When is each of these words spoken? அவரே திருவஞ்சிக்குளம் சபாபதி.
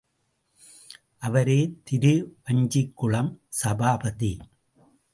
அவரே 1.17 1.77
திருவஞ்சிக்குளம் 1.91 3.31
சபாபதி. 3.49 4.39